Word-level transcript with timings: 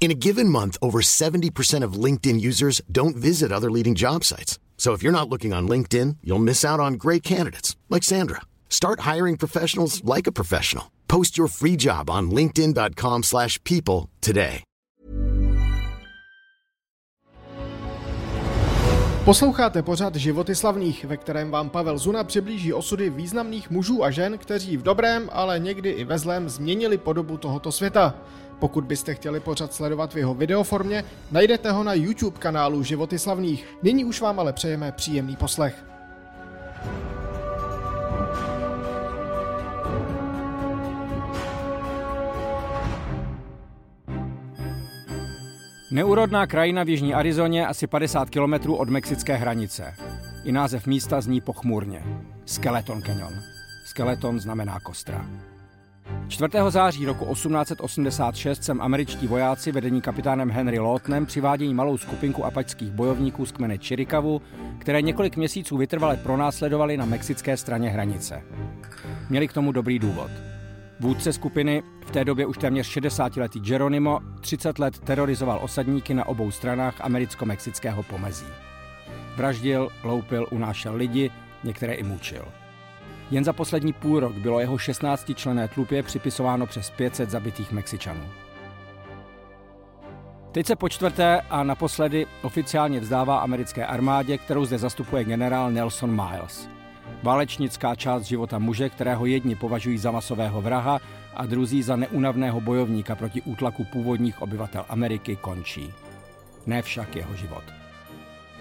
In 0.00 0.10
a 0.10 0.20
given 0.26 0.50
month, 0.50 0.76
over 0.82 1.00
70% 1.00 1.82
of 1.82 1.94
LinkedIn 1.94 2.38
users 2.38 2.82
don't 2.92 3.16
visit 3.16 3.50
other 3.50 3.70
leading 3.70 3.94
job 3.94 4.22
sites. 4.22 4.58
So 4.76 4.92
if 4.92 5.02
you're 5.02 5.18
not 5.18 5.30
looking 5.30 5.54
on 5.54 5.66
LinkedIn, 5.66 6.18
you'll 6.22 6.38
miss 6.44 6.62
out 6.62 6.78
on 6.78 6.98
great 7.04 7.22
candidates 7.22 7.74
like 7.88 8.02
Sandra. 8.04 8.42
Start 8.68 9.00
hiring 9.00 9.38
professionals 9.38 10.04
like 10.04 10.26
a 10.26 10.32
professional. 10.32 10.90
Post 11.08 11.38
your 11.38 11.48
free 11.48 11.76
job 11.76 12.10
on 12.10 12.30
linkedin.com/people 12.30 14.10
today. 14.20 14.62
Posloucháte 19.24 19.82
pořad 19.82 20.16
Životy 20.16 20.54
slavných, 20.54 21.04
ve 21.04 21.16
kterém 21.16 21.50
vám 21.50 21.70
Pavel 21.70 21.98
Zuna 21.98 22.24
přiblíží 22.24 22.72
osudy 22.72 23.10
významných 23.10 23.70
mužů 23.70 24.04
a 24.04 24.10
žen, 24.10 24.38
kteří 24.38 24.76
v 24.76 24.82
dobrém, 24.82 25.30
ale 25.32 25.58
někdy 25.58 25.90
i 25.90 26.04
ve 26.04 26.18
zlém 26.18 26.48
změnili 26.48 26.98
podobu 26.98 27.36
tohoto 27.36 27.72
světa. 27.72 28.14
Pokud 28.58 28.84
byste 28.84 29.14
chtěli 29.14 29.40
pořad 29.40 29.74
sledovat 29.74 30.14
v 30.14 30.16
jeho 30.16 30.34
videoformě, 30.34 31.04
najdete 31.30 31.72
ho 31.72 31.84
na 31.84 31.94
YouTube 31.94 32.38
kanálu 32.38 32.82
Životy 32.82 33.18
slavných. 33.18 33.66
Nyní 33.82 34.04
už 34.04 34.20
vám 34.20 34.40
ale 34.40 34.52
přejeme 34.52 34.92
příjemný 34.92 35.36
poslech. 35.36 35.84
Neúrodná 45.94 46.46
krajina 46.46 46.84
v 46.84 46.88
jižní 46.88 47.14
Arizoně 47.14 47.66
asi 47.66 47.86
50 47.86 48.30
kilometrů 48.30 48.76
od 48.76 48.88
mexické 48.88 49.36
hranice. 49.36 49.94
I 50.44 50.52
název 50.52 50.86
místa 50.86 51.20
zní 51.20 51.40
pochmurně. 51.40 52.02
Skeleton 52.44 53.02
Canyon. 53.02 53.32
Skeleton 53.86 54.40
znamená 54.40 54.80
kostra. 54.80 55.26
4. 56.28 56.48
září 56.68 57.06
roku 57.06 57.24
1886 57.32 58.64
sem 58.64 58.80
američtí 58.80 59.26
vojáci 59.26 59.72
vedení 59.72 60.00
kapitánem 60.00 60.50
Henry 60.50 60.78
Lawtonem 60.78 61.26
přivádějí 61.26 61.74
malou 61.74 61.96
skupinku 61.96 62.44
apačských 62.44 62.90
bojovníků 62.90 63.46
z 63.46 63.52
kmene 63.52 63.78
Chirikavu, 63.78 64.42
které 64.78 65.02
několik 65.02 65.36
měsíců 65.36 65.76
vytrvale 65.76 66.16
pronásledovali 66.16 66.96
na 66.96 67.04
mexické 67.04 67.56
straně 67.56 67.90
hranice. 67.90 68.42
Měli 69.30 69.48
k 69.48 69.52
tomu 69.52 69.72
dobrý 69.72 69.98
důvod. 69.98 70.30
Vůdce 71.00 71.32
skupiny, 71.32 71.82
v 72.06 72.10
té 72.10 72.24
době 72.24 72.46
už 72.46 72.58
téměř 72.58 72.96
60-letý 72.96 73.60
Geronimo, 73.60 74.20
30 74.40 74.78
let 74.78 74.98
terorizoval 74.98 75.58
osadníky 75.62 76.14
na 76.14 76.26
obou 76.26 76.50
stranách 76.50 77.00
americko-mexického 77.00 78.02
pomezí. 78.02 78.46
Vraždil, 79.36 79.88
loupil, 80.02 80.46
unášel 80.50 80.94
lidi, 80.94 81.30
některé 81.64 81.94
i 81.94 82.02
mučil. 82.02 82.44
Jen 83.30 83.44
za 83.44 83.52
poslední 83.52 83.92
půl 83.92 84.20
rok 84.20 84.32
bylo 84.32 84.60
jeho 84.60 84.78
16 84.78 85.30
člené 85.34 85.68
tlupě 85.68 86.02
připisováno 86.02 86.66
přes 86.66 86.90
500 86.90 87.30
zabitých 87.30 87.72
Mexičanů. 87.72 88.24
Teď 90.52 90.66
se 90.66 90.76
po 90.76 90.88
čtvrté 90.88 91.40
a 91.40 91.62
naposledy 91.62 92.26
oficiálně 92.42 93.00
vzdává 93.00 93.38
americké 93.38 93.86
armádě, 93.86 94.38
kterou 94.38 94.64
zde 94.64 94.78
zastupuje 94.78 95.24
generál 95.24 95.70
Nelson 95.70 96.10
Miles. 96.10 96.68
Válečnická 97.22 97.94
část 97.94 98.22
života 98.22 98.58
muže, 98.58 98.88
kterého 98.88 99.26
jedni 99.26 99.54
považují 99.54 99.98
za 99.98 100.10
masového 100.10 100.62
vraha 100.62 101.00
a 101.34 101.46
druzí 101.46 101.82
za 101.82 101.96
neunavného 101.96 102.60
bojovníka 102.60 103.14
proti 103.14 103.42
útlaku 103.42 103.84
původních 103.84 104.42
obyvatel 104.42 104.84
Ameriky, 104.88 105.36
končí. 105.36 105.92
Ne 106.66 106.82
však 106.82 107.16
jeho 107.16 107.36
život. 107.36 107.83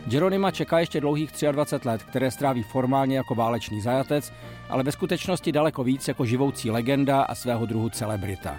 Geronima 0.06 0.52
čeká 0.52 0.80
ještě 0.80 1.02
dlouhých 1.02 1.32
23 1.52 1.88
let, 1.88 2.04
které 2.04 2.32
stráví 2.32 2.64
formálně 2.64 3.18
jako 3.18 3.36
válečný 3.36 3.82
zajatec, 3.82 4.34
ale 4.70 4.84
ve 4.84 4.92
skutečnosti 4.92 5.52
daleko 5.52 5.84
víc 5.84 6.08
jako 6.08 6.26
živoucí 6.26 6.72
legenda 6.72 7.22
a 7.22 7.36
svého 7.36 7.66
druhu 7.66 7.90
celebrita. 7.90 8.56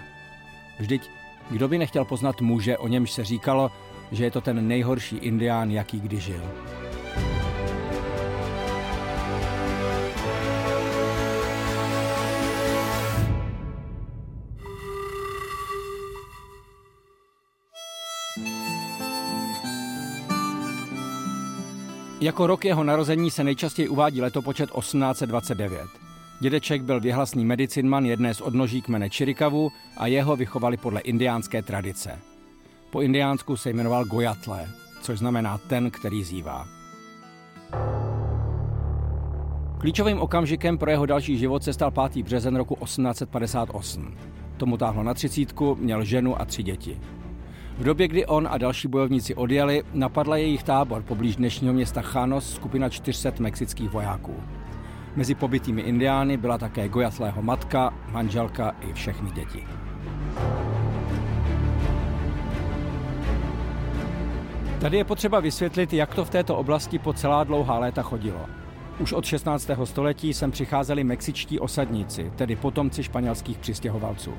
Vždyť, 0.79 1.09
kdo 1.49 1.67
by 1.67 1.77
nechtěl 1.77 2.05
poznat 2.05 2.41
muže, 2.41 2.77
o 2.77 2.87
němž 2.87 3.11
se 3.11 3.23
říkalo, 3.23 3.71
že 4.11 4.23
je 4.23 4.31
to 4.31 4.41
ten 4.41 4.67
nejhorší 4.67 5.17
indián, 5.17 5.71
jaký 5.71 5.99
kdy 5.99 6.19
žil. 6.19 6.51
Jako 22.25 22.47
rok 22.47 22.65
jeho 22.65 22.83
narození 22.83 23.31
se 23.31 23.43
nejčastěji 23.43 23.89
uvádí 23.89 24.21
letopočet 24.21 24.69
1829. 24.79 25.81
Dědeček 26.39 26.81
byl 26.81 26.99
věhlasný 26.99 27.45
medicinman 27.45 28.05
jedné 28.05 28.33
z 28.33 28.41
odnoží 28.41 28.81
kmene 28.81 29.09
Čirikavu 29.09 29.71
a 29.97 30.07
jeho 30.07 30.35
vychovali 30.35 30.77
podle 30.77 31.01
indiánské 31.01 31.61
tradice. 31.61 32.19
Po 32.89 33.01
indiánsku 33.01 33.57
se 33.57 33.69
jmenoval 33.69 34.05
Gojatle, 34.05 34.67
což 35.01 35.19
znamená 35.19 35.57
ten, 35.57 35.91
který 35.91 36.23
zývá. 36.23 36.67
Klíčovým 39.77 40.21
okamžikem 40.21 40.77
pro 40.77 40.91
jeho 40.91 41.05
další 41.05 41.37
život 41.37 41.63
se 41.63 41.73
stal 41.73 41.91
5. 41.91 42.25
březen 42.25 42.55
roku 42.55 42.75
1858. 42.83 44.17
Tomu 44.57 44.77
táhlo 44.77 45.03
na 45.03 45.13
třicítku, 45.13 45.77
měl 45.79 46.03
ženu 46.03 46.41
a 46.41 46.45
tři 46.45 46.63
děti. 46.63 46.99
V 47.77 47.83
době, 47.83 48.07
kdy 48.07 48.25
on 48.25 48.47
a 48.51 48.57
další 48.57 48.87
bojovníci 48.87 49.35
odjeli, 49.35 49.83
napadla 49.93 50.37
jejich 50.37 50.63
tábor 50.63 51.03
poblíž 51.03 51.35
dnešního 51.35 51.73
města 51.73 52.01
Chanos 52.01 52.53
skupina 52.53 52.89
400 52.89 53.31
mexických 53.39 53.89
vojáků. 53.89 54.43
Mezi 55.15 55.35
pobytými 55.35 55.81
indiány 55.81 56.37
byla 56.37 56.57
také 56.57 56.89
Gojatlého 56.89 57.41
matka, 57.41 57.93
manželka 58.11 58.75
i 58.81 58.93
všechny 58.93 59.31
děti. 59.31 59.67
Tady 64.79 64.97
je 64.97 65.03
potřeba 65.03 65.39
vysvětlit, 65.39 65.93
jak 65.93 66.15
to 66.15 66.25
v 66.25 66.29
této 66.29 66.57
oblasti 66.57 66.99
po 66.99 67.13
celá 67.13 67.43
dlouhá 67.43 67.79
léta 67.79 68.01
chodilo. 68.01 68.45
Už 68.99 69.13
od 69.13 69.25
16. 69.25 69.69
století 69.83 70.33
sem 70.33 70.51
přicházeli 70.51 71.03
mexičtí 71.03 71.59
osadníci, 71.59 72.31
tedy 72.35 72.55
potomci 72.55 73.03
španělských 73.03 73.57
přistěhovalců. 73.57 74.33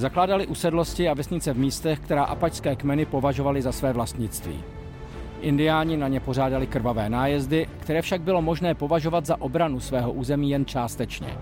Zakládali 0.00 0.46
usedlosti 0.46 1.08
a 1.08 1.14
vesnice 1.14 1.52
v 1.52 1.58
místech, 1.58 2.00
která 2.00 2.24
apačské 2.24 2.76
kmeny 2.76 3.04
považovali 3.06 3.62
za 3.62 3.72
své 3.72 3.92
vlastnictví. 3.92 4.64
Indiáni 5.40 5.96
na 5.96 6.08
ně 6.08 6.20
pořádali 6.20 6.66
krvavé 6.66 7.08
nájezdy, 7.08 7.68
které 7.78 8.02
však 8.02 8.20
bylo 8.20 8.42
možné 8.42 8.74
považovat 8.74 9.26
za 9.26 9.40
obranu 9.40 9.80
svého 9.80 10.12
území 10.12 10.50
jen 10.50 10.66
částečně. 10.66 11.38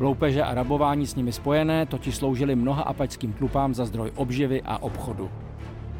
Loupeže 0.00 0.42
a 0.42 0.54
rabování 0.54 1.06
s 1.06 1.14
nimi 1.14 1.32
spojené 1.32 1.86
totiž 1.86 2.16
sloužily 2.16 2.56
mnoha 2.56 2.82
apačským 2.82 3.32
tlupám 3.32 3.74
za 3.74 3.84
zdroj 3.84 4.12
obživy 4.16 4.62
a 4.64 4.82
obchodu. 4.82 5.30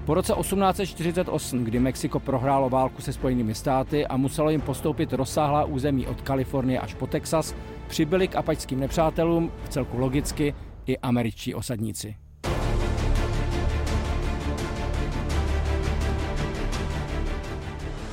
Po 0.05 0.15
roce 0.15 0.33
1848, 0.33 1.65
kdy 1.65 1.79
Mexiko 1.79 2.21
prohrálo 2.21 2.71
válku 2.71 3.03
se 3.03 3.13
Spojenými 3.13 3.55
státy 3.55 4.07
a 4.07 4.17
muselo 4.17 4.51
jim 4.51 4.61
postoupit 4.61 5.13
rozsáhlá 5.13 5.65
území 5.65 6.07
od 6.07 6.21
Kalifornie 6.21 6.81
až 6.81 6.95
po 6.95 7.07
Texas, 7.07 7.55
přibyli 7.87 8.29
k 8.29 8.37
apačským 8.37 8.81
nepřátelům, 8.81 9.51
v 9.65 9.69
celku 9.69 9.99
logicky, 9.99 10.55
i 10.87 10.99
američtí 10.99 11.55
osadníci. 11.55 12.17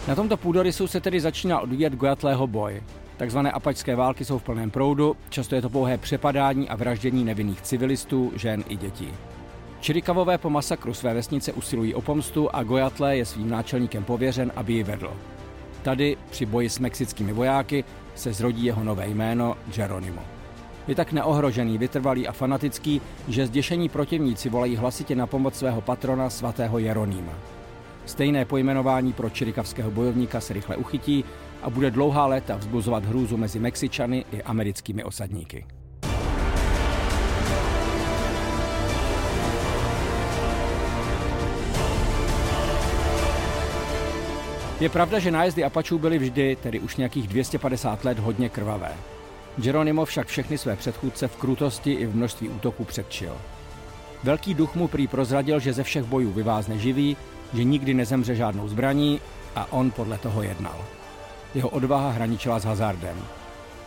Na 0.07 0.15
tomto 0.15 0.37
půdorysu 0.37 0.87
se 0.87 1.01
tedy 1.01 1.19
začíná 1.19 1.59
odvíjet 1.59 1.93
gojatlého 1.93 2.47
boj. 2.47 2.83
Takzvané 3.17 3.51
apačské 3.51 3.95
války 3.95 4.25
jsou 4.25 4.37
v 4.37 4.43
plném 4.43 4.71
proudu, 4.71 5.17
často 5.29 5.55
je 5.55 5.61
to 5.61 5.69
pouhé 5.69 5.97
přepadání 5.97 6.69
a 6.69 6.75
vraždění 6.75 7.23
nevinných 7.23 7.61
civilistů, 7.61 8.31
žen 8.35 8.63
i 8.69 8.75
dětí. 8.75 9.07
Čirikavové 9.79 10.37
po 10.37 10.49
masakru 10.49 10.93
své 10.93 11.13
vesnice 11.13 11.53
usilují 11.53 11.93
o 11.93 12.01
pomstu 12.01 12.55
a 12.55 12.63
Gojatle 12.63 13.17
je 13.17 13.25
svým 13.25 13.49
náčelníkem 13.49 14.03
pověřen, 14.03 14.51
aby 14.55 14.73
ji 14.73 14.83
vedl. 14.83 15.13
Tady, 15.81 16.17
při 16.29 16.45
boji 16.45 16.69
s 16.69 16.79
mexickými 16.79 17.33
vojáky, 17.33 17.83
se 18.15 18.33
zrodí 18.33 18.65
jeho 18.65 18.83
nové 18.83 19.07
jméno 19.07 19.57
Geronimo. 19.75 20.21
Je 20.87 20.95
tak 20.95 21.11
neohrožený, 21.11 21.77
vytrvalý 21.77 22.27
a 22.27 22.31
fanatický, 22.31 23.01
že 23.27 23.45
zděšení 23.45 23.89
protivníci 23.89 24.49
volají 24.49 24.75
hlasitě 24.75 25.15
na 25.15 25.27
pomoc 25.27 25.55
svého 25.55 25.81
patrona 25.81 26.29
svatého 26.29 26.79
Jeronýma. 26.79 27.33
Stejné 28.05 28.45
pojmenování 28.45 29.13
pro 29.13 29.29
čirikavského 29.29 29.91
bojovníka 29.91 30.41
se 30.41 30.53
rychle 30.53 30.75
uchytí 30.75 31.25
a 31.61 31.69
bude 31.69 31.91
dlouhá 31.91 32.25
léta 32.25 32.55
vzbuzovat 32.55 33.05
hrůzu 33.05 33.37
mezi 33.37 33.59
Mexičany 33.59 34.25
i 34.31 34.43
americkými 34.43 35.03
osadníky. 35.03 35.65
Je 44.79 44.89
pravda, 44.89 45.19
že 45.19 45.31
nájezdy 45.31 45.63
Apačů 45.63 45.99
byly 45.99 46.17
vždy, 46.17 46.57
tedy 46.63 46.79
už 46.79 46.97
nějakých 46.97 47.27
250 47.27 48.05
let, 48.05 48.19
hodně 48.19 48.49
krvavé. 48.49 48.91
Geronimo 49.57 50.05
však 50.05 50.27
všechny 50.27 50.57
své 50.57 50.75
předchůdce 50.75 51.27
v 51.27 51.35
krutosti 51.35 51.91
i 51.91 52.05
v 52.05 52.15
množství 52.15 52.49
útoků 52.49 52.83
předčil. 52.83 53.37
Velký 54.23 54.53
duch 54.53 54.75
mu 54.75 54.87
prý 54.87 55.07
prozradil, 55.07 55.59
že 55.59 55.73
ze 55.73 55.83
všech 55.83 56.03
bojů 56.03 56.31
vyvázne 56.31 56.77
živý, 56.77 57.17
že 57.53 57.63
nikdy 57.63 57.93
nezemře 57.93 58.35
žádnou 58.35 58.67
zbraní 58.67 59.21
a 59.55 59.73
on 59.73 59.91
podle 59.91 60.17
toho 60.17 60.43
jednal. 60.43 60.85
Jeho 61.55 61.69
odvaha 61.69 62.11
hraničila 62.11 62.59
s 62.59 62.65
hazardem. 62.65 63.17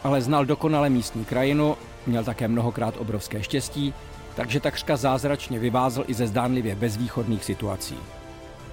Ale 0.05 0.23
znal 0.23 0.45
dokonale 0.45 0.91
místní 0.91 1.25
krajinu, 1.25 1.77
měl 2.07 2.25
také 2.25 2.49
mnohokrát 2.49 2.95
obrovské 2.99 3.43
štěstí, 3.43 3.95
takže 4.37 4.61
takřka 4.61 4.97
zázračně 4.97 5.59
vyvázl 5.59 6.05
i 6.07 6.15
ze 6.15 6.27
zdánlivě 6.27 6.75
bezvýchodných 6.75 7.45
situací. 7.45 7.97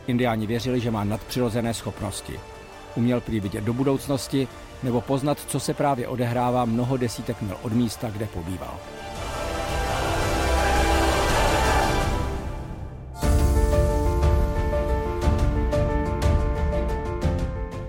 Indiáni 0.08 0.48
věřili, 0.48 0.80
že 0.80 0.92
má 0.92 1.04
nadpřirozené 1.04 1.74
schopnosti. 1.74 2.40
Uměl 2.96 3.22
prý 3.22 3.40
vidět 3.40 3.64
do 3.64 3.74
budoucnosti 3.74 4.48
nebo 4.84 5.02
poznat, 5.02 5.38
co 5.48 5.60
se 5.60 5.74
právě 5.74 6.08
odehrává 6.08 6.66
mnoho 6.66 6.98
desítek 6.98 7.42
mil 7.42 7.58
od 7.62 7.74
místa, 7.74 8.10
kde 8.10 8.26
pobýval. 8.26 8.78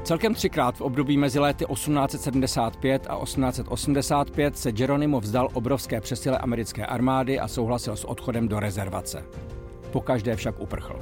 Celkem 0.05 0.35
třikrát 0.35 0.77
v 0.77 0.81
období 0.81 1.17
mezi 1.17 1.39
léty 1.39 1.65
1875 1.73 3.07
a 3.09 3.25
1885 3.25 4.59
se 4.59 4.73
Geronimo 4.73 5.21
vzdal 5.21 5.49
obrovské 5.53 6.01
přesile 6.01 6.39
americké 6.39 6.87
armády 6.87 7.41
a 7.41 7.49
souhlasil 7.49 7.97
s 7.97 8.05
odchodem 8.05 8.49
do 8.49 8.61
rezervace. 8.61 9.25
Po 9.91 10.01
každé 10.01 10.37
však 10.37 10.61
uprchl. 10.61 10.99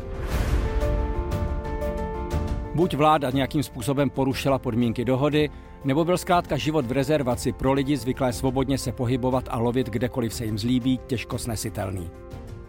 Buď 2.74 2.94
vláda 2.94 3.30
nějakým 3.30 3.62
způsobem 3.62 4.10
porušila 4.10 4.58
podmínky 4.58 5.04
dohody, 5.04 5.50
nebo 5.84 6.04
byl 6.04 6.18
zkrátka 6.18 6.56
život 6.56 6.86
v 6.86 6.92
rezervaci 6.92 7.52
pro 7.52 7.72
lidi 7.72 7.96
zvyklé 7.96 8.32
svobodně 8.32 8.78
se 8.78 8.92
pohybovat 8.92 9.44
a 9.50 9.58
lovit 9.58 9.90
kdekoliv 9.90 10.34
se 10.34 10.44
jim 10.44 10.58
zlíbí 10.58 11.00
těžko 11.06 11.38
snesitelný. 11.38 12.10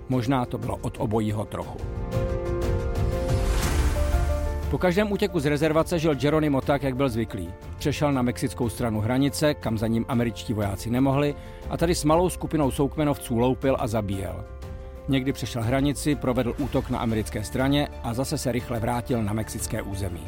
Možná 0.10 0.46
to 0.46 0.58
bylo 0.58 0.78
od 0.82 0.98
obojího 1.00 1.46
trochu. 1.46 1.78
Po 4.72 4.78
každém 4.78 5.12
útěku 5.12 5.40
z 5.40 5.46
rezervace 5.46 6.00
žil 6.00 6.16
Geronimo 6.16 6.62
tak, 6.62 6.84
jak 6.84 6.96
byl 6.96 7.10
zvyklý. 7.10 7.50
Přešel 7.78 8.12
na 8.14 8.22
mexickou 8.22 8.70
stranu 8.70 9.00
hranice, 9.00 9.54
kam 9.54 9.78
za 9.78 9.88
ním 9.88 10.06
američtí 10.08 10.54
vojáci 10.54 10.90
nemohli, 10.90 11.36
a 11.70 11.78
tady 11.78 11.96
s 11.96 12.04
malou 12.04 12.30
skupinou 12.30 12.72
soukmenovců 12.72 13.40
loupil 13.40 13.76
a 13.80 13.88
zabíjel. 13.88 14.46
Někdy 15.12 15.34
přešel 15.34 15.64
hranici, 15.64 16.16
provedl 16.16 16.54
útok 16.58 16.90
na 16.90 17.00
americké 17.00 17.44
straně 17.44 17.88
a 18.04 18.14
zase 18.14 18.38
se 18.38 18.52
rychle 18.52 18.80
vrátil 18.80 19.24
na 19.24 19.34
mexické 19.34 19.82
území. 19.82 20.28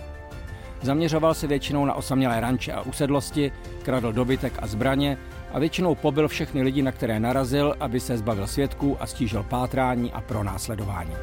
Zaměřoval 0.81 1.33
se 1.33 1.47
většinou 1.47 1.85
na 1.85 1.93
osamělé 1.93 2.39
ranče 2.39 2.73
a 2.73 2.81
usedlosti, 2.81 3.51
kradl 3.83 4.13
dobytek 4.13 4.53
a 4.59 4.67
zbraně 4.67 5.17
a 5.53 5.59
většinou 5.59 5.95
pobil 5.95 6.27
všechny 6.27 6.61
lidi, 6.61 6.81
na 6.81 6.91
které 6.91 7.19
narazil, 7.19 7.75
aby 7.79 7.99
se 7.99 8.17
zbavil 8.17 8.47
svědků 8.47 8.97
a 8.99 9.05
stížil 9.05 9.43
pátrání 9.43 10.11
a 10.11 10.21
pronásledování. 10.21 11.13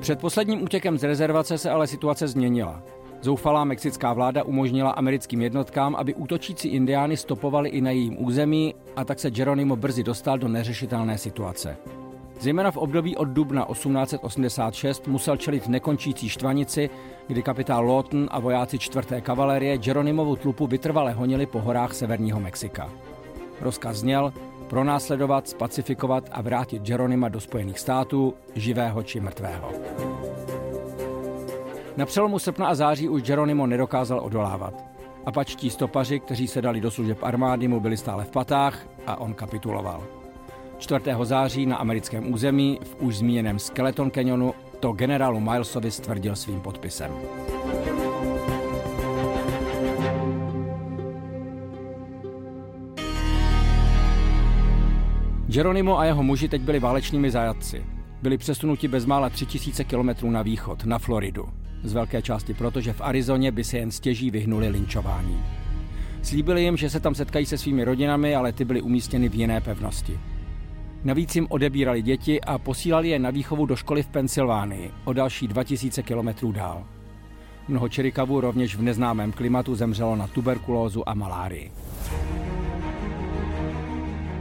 Před 0.00 0.20
posledním 0.20 0.62
útěkem 0.62 0.98
z 0.98 1.02
rezervace 1.02 1.58
se 1.58 1.70
ale 1.70 1.86
situace 1.86 2.28
změnila. 2.28 2.82
Zoufalá 3.22 3.64
mexická 3.64 4.12
vláda 4.12 4.42
umožnila 4.44 4.90
americkým 4.90 5.42
jednotkám, 5.42 5.96
aby 5.96 6.14
útočící 6.14 6.68
indiány 6.68 7.16
stopovali 7.16 7.68
i 7.68 7.80
na 7.80 7.90
jejím 7.90 8.24
území 8.24 8.74
a 8.96 9.04
tak 9.04 9.18
se 9.18 9.30
Geronimo 9.30 9.76
brzy 9.76 10.02
dostal 10.02 10.38
do 10.38 10.48
neřešitelné 10.48 11.18
situace. 11.18 11.76
Zejména 12.40 12.70
v 12.70 12.76
období 12.76 13.16
od 13.16 13.24
dubna 13.24 13.66
1886 13.72 15.08
musel 15.08 15.36
čelit 15.36 15.68
nekončící 15.68 16.28
štvanici, 16.28 16.90
kdy 17.26 17.42
kapitál 17.42 17.86
Lawton 17.86 18.28
a 18.30 18.40
vojáci 18.40 18.78
4. 18.78 19.06
kavalerie 19.20 19.78
Geronimovu 19.78 20.36
tlupu 20.36 20.66
vytrvale 20.66 21.12
honili 21.12 21.46
po 21.46 21.60
horách 21.60 21.94
severního 21.94 22.40
Mexika. 22.40 22.90
Rozkaz 23.60 23.96
zněl 23.96 24.32
pronásledovat, 24.68 25.48
spacifikovat 25.48 26.28
a 26.32 26.42
vrátit 26.42 26.82
Geronima 26.82 27.28
do 27.28 27.40
Spojených 27.40 27.78
států, 27.78 28.34
živého 28.54 29.02
či 29.02 29.20
mrtvého. 29.20 29.72
Na 31.96 32.06
přelomu 32.06 32.38
srpna 32.38 32.66
a 32.66 32.74
září 32.74 33.08
už 33.08 33.22
Geronimo 33.22 33.66
nedokázal 33.66 34.20
odolávat. 34.20 34.84
Apačtí 35.26 35.70
stopaři, 35.70 36.20
kteří 36.20 36.48
se 36.48 36.62
dali 36.62 36.80
do 36.80 36.90
služeb 36.90 37.18
armády, 37.22 37.68
mu 37.68 37.80
byli 37.80 37.96
stále 37.96 38.24
v 38.24 38.30
patách 38.30 38.86
a 39.06 39.20
on 39.20 39.34
kapituloval. 39.34 40.02
4. 40.78 41.00
září 41.22 41.66
na 41.66 41.76
americkém 41.76 42.32
území 42.32 42.78
v 42.82 42.96
už 43.02 43.16
zmíněném 43.16 43.58
Skeleton 43.58 44.10
Canyonu 44.10 44.54
to 44.80 44.92
generálu 44.92 45.40
Milesovi 45.40 45.90
stvrdil 45.90 46.36
svým 46.36 46.60
podpisem. 46.60 47.12
Geronimo 55.46 55.98
a 55.98 56.04
jeho 56.04 56.22
muži 56.22 56.48
teď 56.48 56.62
byli 56.62 56.78
válečnými 56.78 57.30
zajatci. 57.30 57.84
Byli 58.22 58.38
přesunuti 58.38 58.88
bezmála 58.88 59.30
3000 59.30 59.84
kilometrů 59.84 60.30
na 60.30 60.42
východ, 60.42 60.84
na 60.84 60.98
Floridu. 60.98 61.59
Z 61.84 61.92
velké 61.92 62.22
části 62.22 62.54
proto, 62.54 62.80
že 62.80 62.92
v 62.92 63.00
Arizoně 63.00 63.52
by 63.52 63.64
se 63.64 63.78
jen 63.78 63.90
stěží 63.90 64.30
vyhnuli 64.30 64.68
linčování. 64.68 65.44
Slíbili 66.22 66.62
jim, 66.62 66.76
že 66.76 66.90
se 66.90 67.00
tam 67.00 67.14
setkají 67.14 67.46
se 67.46 67.58
svými 67.58 67.84
rodinami, 67.84 68.34
ale 68.34 68.52
ty 68.52 68.64
byly 68.64 68.82
umístěny 68.82 69.28
v 69.28 69.34
jiné 69.34 69.60
pevnosti. 69.60 70.20
Navíc 71.04 71.34
jim 71.34 71.46
odebírali 71.50 72.02
děti 72.02 72.40
a 72.40 72.58
posílali 72.58 73.08
je 73.08 73.18
na 73.18 73.30
výchovu 73.30 73.66
do 73.66 73.76
školy 73.76 74.02
v 74.02 74.08
Pensylvánii, 74.08 74.90
o 75.04 75.12
další 75.12 75.48
2000 75.48 76.02
kilometrů 76.02 76.52
dál. 76.52 76.84
Mnoho 77.68 77.88
čerikavů 77.88 78.40
rovněž 78.40 78.76
v 78.76 78.82
neznámém 78.82 79.32
klimatu 79.32 79.74
zemřelo 79.74 80.16
na 80.16 80.26
tuberkulózu 80.26 81.08
a 81.08 81.14
malárii. 81.14 81.72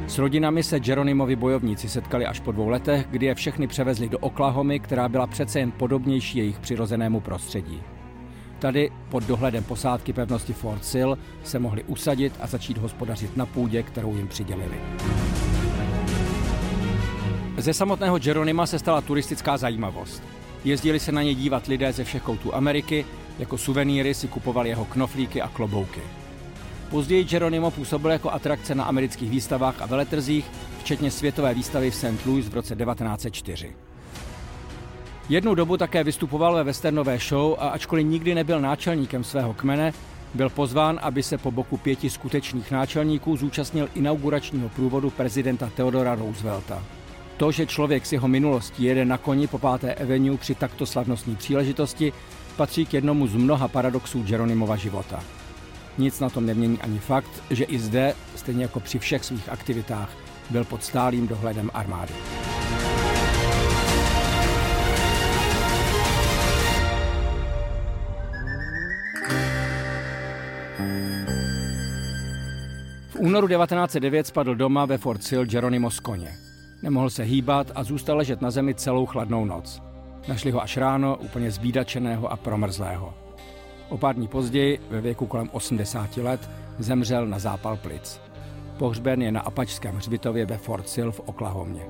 S 0.09 0.17
rodinami 0.17 0.63
se 0.63 0.79
Geronimovi 0.79 1.35
bojovníci 1.35 1.89
setkali 1.89 2.25
až 2.25 2.39
po 2.39 2.51
dvou 2.51 2.69
letech, 2.69 3.07
kdy 3.11 3.25
je 3.25 3.35
všechny 3.35 3.67
převezli 3.67 4.09
do 4.09 4.19
Oklahomy, 4.19 4.79
která 4.79 5.09
byla 5.09 5.27
přece 5.27 5.59
jen 5.59 5.71
podobnější 5.71 6.37
jejich 6.37 6.59
přirozenému 6.59 7.19
prostředí. 7.19 7.81
Tady 8.59 8.91
pod 9.09 9.23
dohledem 9.23 9.63
posádky 9.63 10.13
pevnosti 10.13 10.53
Fort 10.53 10.85
Sill 10.85 11.17
se 11.43 11.59
mohli 11.59 11.83
usadit 11.83 12.33
a 12.39 12.47
začít 12.47 12.77
hospodařit 12.77 13.37
na 13.37 13.45
půdě, 13.45 13.83
kterou 13.83 14.15
jim 14.15 14.27
přidělili. 14.27 14.77
Ze 17.57 17.73
samotného 17.73 18.19
Geronima 18.19 18.65
se 18.65 18.79
stala 18.79 19.01
turistická 19.01 19.57
zajímavost. 19.57 20.23
Jezdili 20.63 20.99
se 20.99 21.11
na 21.11 21.21
ně 21.21 21.35
dívat 21.35 21.67
lidé 21.67 21.93
ze 21.93 22.03
všech 22.03 22.21
koutů 22.21 22.55
Ameriky, 22.55 23.05
jako 23.39 23.57
suvenýry 23.57 24.13
si 24.13 24.27
kupovali 24.27 24.69
jeho 24.69 24.85
knoflíky 24.85 25.41
a 25.41 25.47
klobouky. 25.47 26.01
Později 26.89 27.23
Geronimo 27.23 27.71
působil 27.71 28.11
jako 28.11 28.31
atrakce 28.31 28.75
na 28.75 28.83
amerických 28.83 29.29
výstavách 29.29 29.81
a 29.81 29.85
veletrzích, 29.85 30.45
včetně 30.79 31.11
světové 31.11 31.53
výstavy 31.53 31.91
v 31.91 31.95
St. 31.95 32.25
Louis 32.25 32.47
v 32.47 32.53
roce 32.53 32.75
1904. 32.75 33.75
Jednu 35.29 35.55
dobu 35.55 35.77
také 35.77 36.03
vystupoval 36.03 36.55
ve 36.55 36.63
westernové 36.63 37.17
show 37.17 37.55
a 37.59 37.69
ačkoliv 37.69 38.05
nikdy 38.05 38.35
nebyl 38.35 38.61
náčelníkem 38.61 39.23
svého 39.23 39.53
kmene, 39.53 39.93
Byl 40.33 40.49
pozván, 40.49 40.99
aby 41.01 41.23
se 41.23 41.37
po 41.37 41.51
boku 41.51 41.77
pěti 41.77 42.09
skutečných 42.09 42.71
náčelníků 42.71 43.37
zúčastnil 43.37 43.89
inauguračního 43.95 44.69
průvodu 44.69 45.09
prezidenta 45.09 45.71
Theodora 45.75 46.15
Roosevelta. 46.15 46.83
To, 47.37 47.51
že 47.51 47.65
člověk 47.65 48.05
s 48.05 48.13
jeho 48.13 48.27
minulostí 48.27 48.83
jede 48.83 49.05
na 49.05 49.17
koni 49.17 49.47
po 49.47 49.57
páté 49.57 49.93
Avenue 49.93 50.37
při 50.37 50.55
takto 50.55 50.85
slavnostní 50.85 51.35
příležitosti, 51.35 52.13
patří 52.57 52.85
k 52.85 52.93
jednomu 52.93 53.27
z 53.27 53.35
mnoha 53.35 53.67
paradoxů 53.67 54.23
Jeronimova 54.27 54.75
života. 54.75 55.23
Nic 55.99 56.19
na 56.19 56.29
tom 56.29 56.45
nemění 56.45 56.77
ani 56.81 56.99
fakt, 56.99 57.43
že 57.49 57.63
i 57.63 57.79
zde, 57.79 58.15
stejně 58.35 58.63
jako 58.63 58.79
při 58.79 58.99
všech 58.99 59.25
svých 59.25 59.49
aktivitách, 59.49 60.09
byl 60.49 60.63
pod 60.63 60.83
stálým 60.83 61.27
dohledem 61.27 61.71
armády. 61.73 62.13
V 73.09 73.15
únoru 73.15 73.47
1909 73.47 74.27
spadl 74.27 74.55
doma 74.55 74.85
ve 74.85 74.97
Fort 74.97 75.23
Sill 75.23 75.45
Geronimo 75.45 75.91
z 75.91 75.99
koně. 75.99 76.31
Nemohl 76.83 77.09
se 77.09 77.23
hýbat 77.23 77.71
a 77.75 77.83
zůstal 77.83 78.17
ležet 78.17 78.41
na 78.41 78.51
zemi 78.51 78.75
celou 78.75 79.05
chladnou 79.05 79.45
noc. 79.45 79.81
Našli 80.27 80.51
ho 80.51 80.61
až 80.61 80.77
ráno, 80.77 81.17
úplně 81.17 81.51
zbídačeného 81.51 82.31
a 82.31 82.37
promrzlého. 82.37 83.28
O 83.89 83.97
pár 83.97 84.15
dní 84.15 84.27
později, 84.27 84.79
ve 84.89 85.01
věku 85.01 85.25
kolem 85.25 85.49
80 85.51 86.17
let, 86.17 86.49
zemřel 86.79 87.27
na 87.27 87.39
zápal 87.39 87.77
plic. 87.77 88.21
Pohřben 88.77 89.21
je 89.21 89.31
na 89.31 89.41
Apačském 89.41 89.95
hřbitově 89.95 90.45
ve 90.45 90.57
Fort 90.57 90.89
Sill 90.89 91.11
v 91.11 91.19
Oklahomě. 91.19 91.81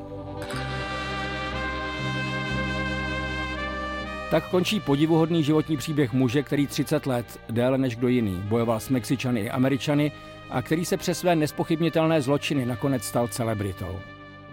Tak 4.31 4.49
končí 4.49 4.79
podivuhodný 4.79 5.43
životní 5.43 5.77
příběh 5.77 6.13
muže, 6.13 6.43
který 6.43 6.67
30 6.67 7.05
let, 7.05 7.39
déle 7.49 7.77
než 7.77 7.95
kdo 7.95 8.07
jiný, 8.07 8.41
bojoval 8.45 8.79
s 8.79 8.89
Mexičany 8.89 9.39
i 9.39 9.49
Američany 9.49 10.11
a 10.49 10.61
který 10.61 10.85
se 10.85 10.97
přes 10.97 11.19
své 11.19 11.35
nespochybnitelné 11.35 12.21
zločiny 12.21 12.65
nakonec 12.65 13.03
stal 13.03 13.27
celebritou. 13.27 13.99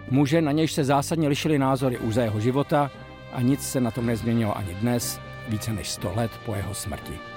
Muže, 0.09 0.41
na 0.41 0.51
nějž 0.51 0.71
se 0.71 0.83
zásadně 0.83 1.27
lišily 1.27 1.59
názory 1.59 1.97
už 1.97 2.13
za 2.13 2.23
jeho 2.23 2.39
života 2.39 2.91
a 3.33 3.41
nic 3.41 3.61
se 3.61 3.81
na 3.81 3.91
tom 3.91 4.05
nezměnilo 4.05 4.57
ani 4.57 4.73
dnes, 4.73 5.19
více 5.49 5.73
než 5.73 5.89
100 5.89 6.13
let 6.15 6.31
po 6.45 6.55
jeho 6.55 6.73
smrti. 6.73 7.36